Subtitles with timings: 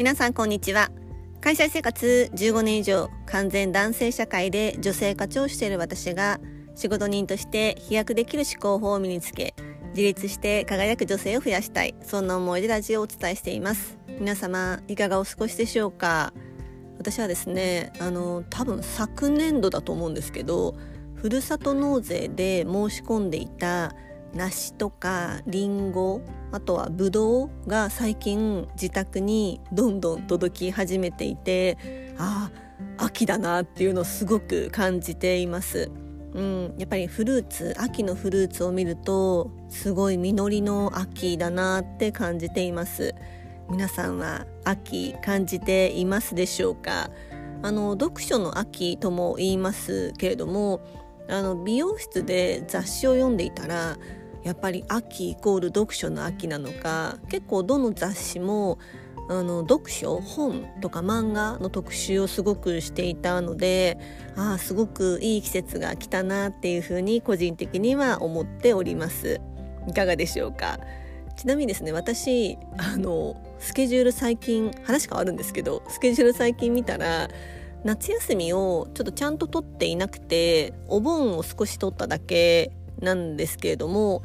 [0.00, 0.90] 皆さんこんにちは。
[1.42, 6.40] 会社生活15年以上完全男性社会で女性課長をしている私が
[6.74, 9.54] 仕事人として飛躍できる思考法を身につけ
[9.90, 13.98] 自立して輝く女性を増やしたいそんな思いでラジオをお伝えしています。
[14.18, 16.32] 皆様いかがお過ごしでしょうか？
[16.96, 20.76] 私はですねあの多分昨年度だと思うんですけど
[21.16, 23.94] ふるさと納税で申し込んでいた
[24.32, 26.22] 梨とかりんご
[26.52, 31.78] あとはぶどうが最近自宅にどんどん届き始めていて
[32.18, 32.50] あ
[32.98, 35.90] あ秋だなっていうのをすごく感じています。
[36.32, 43.16] うん、やっぱりフルーツ秋のフルーツを見るとすごい実りの秋だなって感じています
[43.68, 47.10] 皆さんは秋感じていますでしょうか？
[47.62, 50.80] あの読書の秋とも言いますけれども
[51.28, 53.98] あの美容室で雑誌を読んでいたら
[54.42, 58.78] やっぱり秋イコール読書の秋なのか結構どの雑誌も
[59.28, 63.98] あの読書本とか漫画の特集をすごくしていたので
[64.36, 69.40] ああすごくいい季節が来たなっていうふうに個人的には思っております。
[69.88, 70.78] いかがでしょうか？
[71.36, 77.28] ちなみにですね私あのスケジュール最近話変わるんですけどスケジュール最近見たら
[77.82, 84.22] 夏休みをちょっとちゃんと取っていなくてお盆を少し取っただけなんですけれども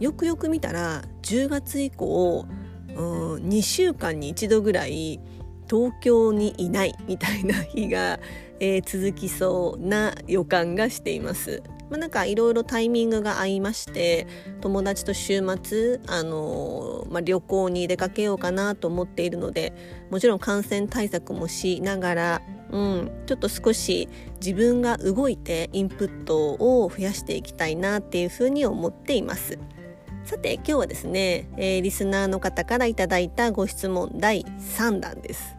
[0.00, 2.46] よくよく見たら10月以降、
[2.94, 5.20] うん、2週間に1度ぐらい
[5.68, 8.20] 東京にいないみたいな日が、
[8.58, 11.62] えー、続きそうな予感がしています。
[11.90, 14.26] まあ、なんかいろいろタイミングが合いまして
[14.60, 19.72] 友達と週末、あのー、まあ、旅行に出かけようかなと思っているので
[20.10, 24.08] もちろん感染対策もしながらうん、ちょっと少し
[24.40, 29.58] 自分が動いてインプットを増やしていきたいなっていうふうに思っています。
[30.24, 35.56] さて今日はですね、えー、リスナーの方からいただいたご質問第3弾です。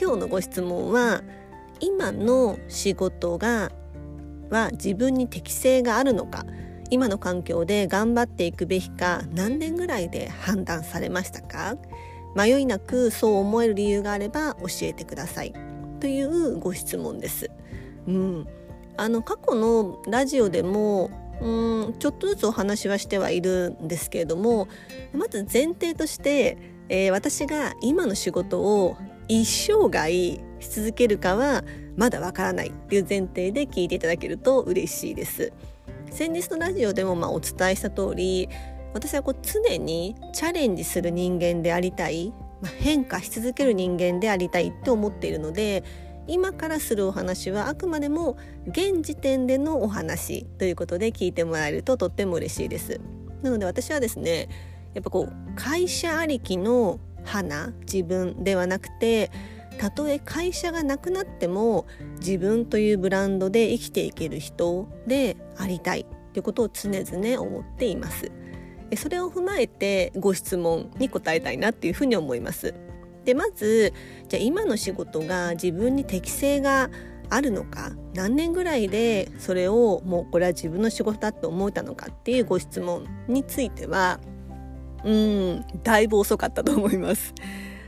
[0.00, 1.22] 今日のご質問は
[1.80, 3.72] 今の仕事が
[4.50, 6.44] は自分に適性があるのか
[6.90, 11.76] 今の環境で頑張っていくべきか何年ぐらいで判断されましたか？
[12.36, 15.69] 迷いなくそう思える理由があれば教えてください。
[16.00, 17.50] というご質問です。
[18.08, 18.48] うん、
[18.96, 24.68] あの過去のラジオでもうんちょっとずつお話はしてはいるんですけれども
[25.12, 28.96] まず前提として、えー、私が今の仕事を
[29.28, 31.64] 一生涯し続けるかは
[31.96, 35.52] まだわからないっていう前提で聞いていただけると嬉しいです。
[36.10, 38.48] 先日のラジオでもまあお伝えした通り
[38.92, 42.32] 私はこう常にチャレンジする人間でありたい
[42.62, 45.84] まあ、変化し続ける人間でありたいって思っているので
[46.26, 53.00] 今からするお話はあくまでも現時点でのお話ということで聞いてもらえるととっても嬉しいです。
[53.42, 54.48] なので私はですね
[54.94, 59.30] やっぱこう会社ありきの花自分ではなくて
[59.78, 61.86] たとえ会社がなくなっても
[62.18, 68.30] 自分というブランドで生きていける人でありたいということを常々思っています。
[68.96, 72.74] それを踏まえてご質問に答えたいなっていうふうに思います。
[73.24, 73.92] でまず
[74.28, 76.90] じゃあ今の仕事が自分に適性が
[77.28, 84.18] あるのか何年ぐらいでそれをもうこれは自分の仕事だって思えたのかっていうご質問については
[85.04, 87.34] うんだいぶ遅かったと思います。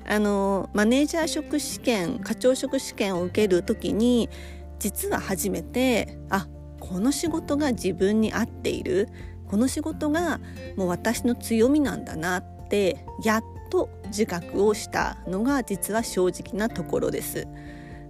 [0.04, 4.28] あのマネージャー職試験課長職試験を受ける時に
[4.78, 6.48] 実は初めてあ
[6.80, 9.08] この仕事が自分に合っている
[9.52, 10.40] この仕事が
[10.76, 17.46] もう私の強みなんだなってやっと自覚をしたのが実は正直なところです。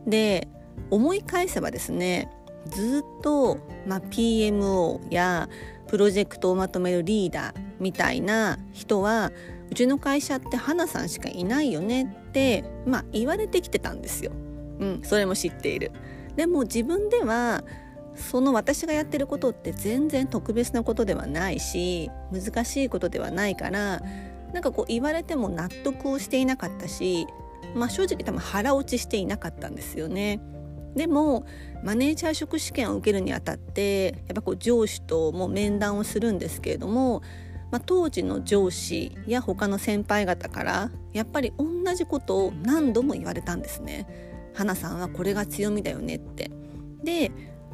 [0.07, 0.47] で
[0.91, 2.31] 思い返せばですね
[2.67, 3.59] ずっと、
[3.89, 5.49] まあ、PMO や
[5.89, 9.33] プロジェクトをまとめるリーダーみたいな人は
[9.69, 14.31] うちの会社って花さんしかいないよねって、まあ、言われてきてたんですよ。
[14.79, 15.91] うん、それも知っている。
[16.37, 17.65] でも自分では
[18.15, 24.03] その私がやってることって全然特別なことではないし難しいことではないから
[24.53, 27.27] なんかこう言われても納得をしていなかったし、
[27.75, 30.41] まあ、正直多分腹落ちしていなかったんですよね。
[30.95, 31.47] でも
[31.83, 37.23] マネージャー職試験を受けるにあたってやっぱこう上司とも面談をするんですけれども、
[37.71, 44.07] まあ、当時の上司や他の先輩方からやっぱり同じことを何度も言われたんですね。
[44.55, 46.51] 花さんはこれが強みだよねって。
[47.03, 47.33] で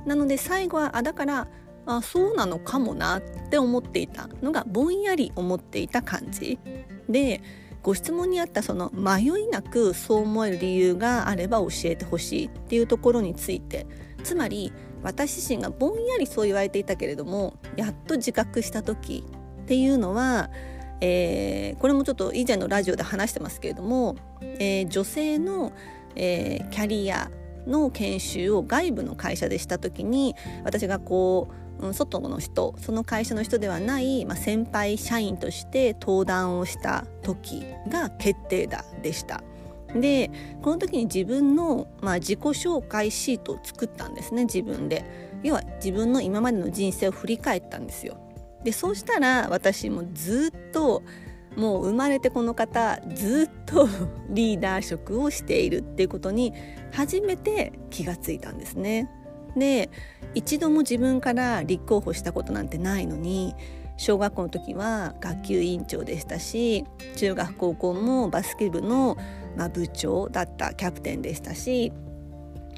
[0.08, 1.49] なので最後はあだから
[1.87, 3.20] あそうなのかもなっ
[3.50, 6.58] て思っていたのがぼんやり思っていた感じ。
[7.08, 7.40] で
[7.82, 13.87] ご質問にあったその迷いなくそう思える理由があれば教えてほしいっていうところについて。
[14.25, 19.25] つまり私自身がぼんやりそう言われていたけれどもやっと自覚した時
[19.62, 20.50] っていうのは
[21.00, 25.72] えー、これもちょっと以前のラジオで話してますけれども、えー、女性の、
[26.16, 27.31] えー、キャリア
[27.68, 30.34] の研修を外部の会社でした時に
[30.64, 31.48] 私がこ
[31.80, 39.42] う外の人その会社の人ではない、まあ、先輩社員として登壇をした時が決定打でした。
[39.94, 40.30] で
[40.60, 45.02] この時に自分の、まあ、自己紹介シートを作ったんですね自分で
[45.42, 48.18] 要は自分の今までの人生を振り返ったんですよ
[48.64, 51.02] でそうしたら私もずっと
[51.58, 53.88] もう生まれてこの方ずっと
[54.31, 56.55] リーダー職をしているっていうことに
[56.93, 59.10] 初めて気がついたんですね。
[59.56, 59.90] で
[60.34, 63.56] 一度も自分から立候補したことなんてないのに
[63.96, 66.84] 小学校の時は学級委員長でしたし
[67.16, 69.16] 中学高校もバスケ部の、
[69.56, 71.93] まあ、部長だったキャプテンでしたし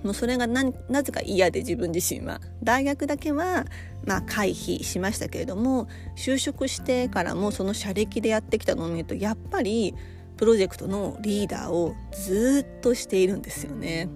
[0.02, 3.66] もうそれがなぜか嫌で自分自身は大学だけは
[4.06, 9.94] まあ回避しましたけれども就職してからもその社歴でやってきたのを見るとやっぱり
[10.36, 14.08] プロジェクトのリーダーをずっとしているんですよね。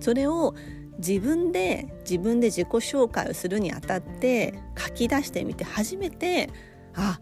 [0.00, 0.54] それを
[0.98, 6.50] 自分で自分で自己紹介をするにあたって書き出してみて初めて
[6.94, 7.20] あ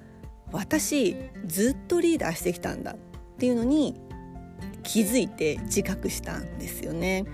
[0.53, 2.97] 私ずっとリーダーしてきたんだっ
[3.39, 3.95] ていうのに
[4.83, 7.25] 気づいて自覚したんですよね。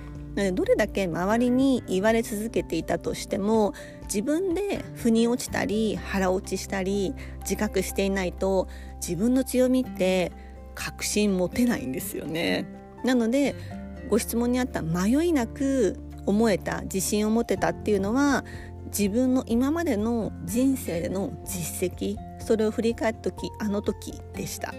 [0.53, 3.73] どれだけ周りに言われ続けていたとしても
[4.03, 8.69] 自分で腑に落ちたり腹落ちしたり自覚していないと
[9.01, 10.33] 自分の強みって
[10.75, 12.67] 確信持てないんですよね。
[13.03, 13.55] なので
[14.11, 18.45] ご質問にあった迷いなく思えた自信を持てたっていうのは
[18.87, 24.75] 自分の今までの人生での実績それを振り返った時あの時でした。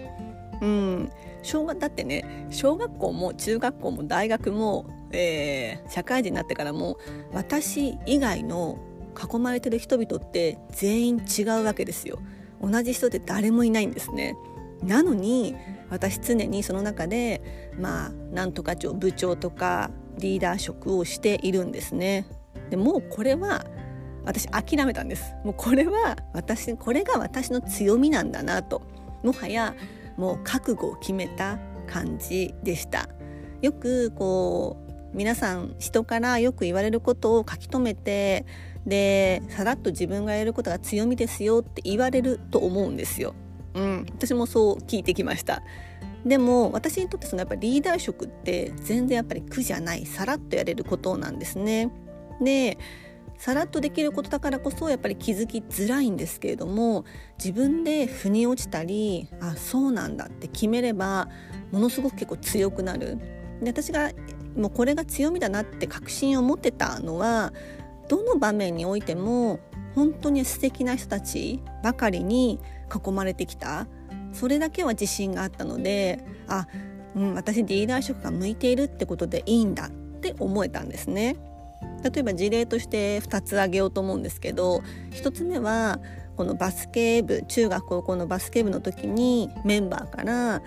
[0.60, 1.10] うん。
[1.42, 6.98] 小学だってね小学校も中学校も大学も、えー、社会人になってからも
[7.32, 8.78] 私以外の
[9.16, 12.18] 囲まれてる人々って全員違うわけですよ。
[12.60, 14.36] 同じ人って誰もいないんですね。
[14.82, 15.56] なのに
[15.90, 22.26] 私常にその中でまあなんとか長部長とかリーダー職をしているんですね。
[22.70, 23.64] でもうこれは
[24.24, 25.34] 私諦めたんです。
[25.44, 28.82] もうこれは私これが私の強みなんだなと。
[29.22, 29.74] もはや
[30.18, 33.08] もう覚悟を決めた感じでした
[33.62, 38.44] よくこう皆さん人からよく言われることを書き留めて
[38.86, 43.34] でさらっと自分がやることが強みですよって言われると思うんですよ。
[43.74, 45.62] うん、私もそう聞いてきました
[46.24, 51.90] でも私にとってそのやっぱリーダー職って全然やっぱり苦じゃないさらっとやれることなんですね。
[52.40, 52.78] で
[53.38, 57.04] さらっとできることだからこそやっぱり気づきづらいんですけれども
[57.38, 61.28] 自分で腑に落ちたりあそうなんだって決めれば
[61.70, 63.18] ものすごく結構強くなる。
[63.62, 64.10] で私が
[64.56, 67.52] もうこれが強みだなって確信を持ってたのは
[68.08, 69.60] どの場面においても
[69.94, 72.60] 本当に素敵な人たちばかりに
[72.92, 73.86] 囲まれてきた
[74.32, 76.66] それだけは自信があったのであ、
[77.14, 81.36] うん、私リーダー職が向いているってことでいいんだって思えたんですね。
[82.02, 86.00] 例えば事例として2つ挙げようと思うんですけど1つ目は
[86.36, 90.62] このバスケ部中学高校のバスケ部の時にメンバーから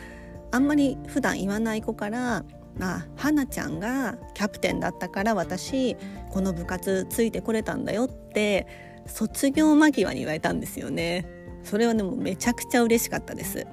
[0.52, 2.44] あんまり普段言わない子から
[2.80, 5.96] あ花ちゃんがキャプテンだったから私
[6.30, 8.68] この部活ついてこれたんだよって
[9.06, 11.26] 卒業間際に言われたんですよね。
[11.64, 13.66] それはねもめちゃくちゃ嬉しかったです。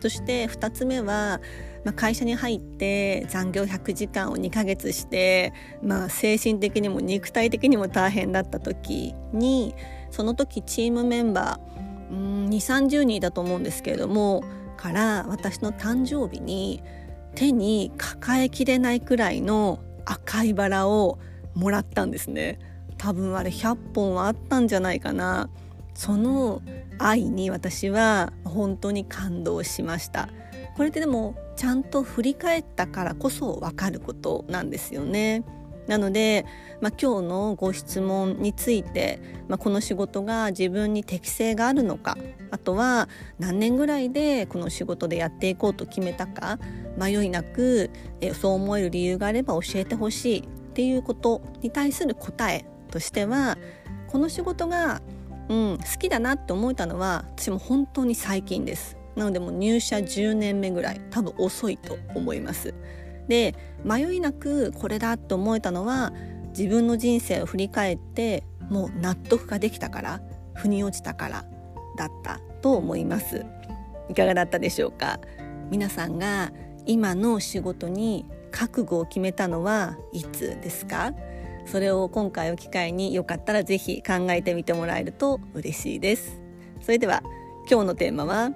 [0.00, 1.40] そして2つ目は、
[1.84, 9.74] まあ、会社に入って残業100時間を2ヶ月して、まあ、精神的にも肉体的にも大変だった時に
[10.10, 14.42] その時チームメンバー2 3 0人だと思うんですけれども
[14.76, 16.82] から私の誕生日に
[17.34, 21.18] 手に抱えきれないくらいの赤いバラを
[21.54, 22.58] もらったんですね。
[22.96, 25.50] 多分あれ100本はあったんじゃないかな。
[25.94, 26.62] その
[26.98, 30.28] 愛に私は本当に感動しました。
[30.76, 35.44] これってでもちゃんと振り返ったからこそ分かることなんですよね。
[35.88, 36.44] なので、
[36.82, 42.18] まあ、今日のご質問について、まあ、この仕事が自分に適性があるのか
[42.50, 46.58] あとは何年ぐらいでこの仕事でやっていこうと決めたか
[46.98, 47.90] 迷いなく
[48.20, 50.42] えそう思える理由があれば教えてほしいっ
[50.74, 53.56] ていうことに対する答えとしては
[54.08, 55.02] この仕事が、
[55.48, 58.96] うん、好きだなって思えたのは私も本当に最近です。
[59.16, 62.74] なのでもう入社10年目ぐらい多分遅いと思います。
[63.28, 66.12] で迷いなくこれだと思えたのは
[66.56, 70.20] 自分の人生を振り返ってもう納得ができたから
[70.54, 71.44] 腑に落ちたから
[71.96, 73.44] だったと思います
[74.08, 75.20] いかがだったでしょうか？
[75.70, 76.52] 皆さんが
[76.86, 81.12] 今の仕事に覚悟を決めたのはいつですか？
[81.70, 86.40] それを今回を機会によかったら是非考えてみてもらえると嬉しいです。
[86.80, 87.22] それでは
[87.70, 88.50] 今日のテーマは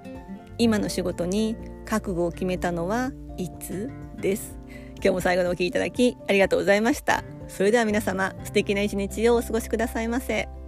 [0.57, 1.55] 今の仕事に
[1.85, 4.57] 覚悟を決めたのはいつです。
[4.95, 7.23] 今日も最後のお聴きいただきありがとうございました。
[7.47, 10.62] それでは皆様素敵な一日をお過ごしくださいませ。